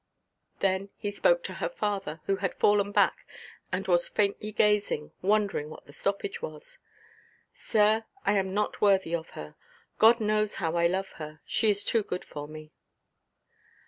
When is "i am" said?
8.25-8.51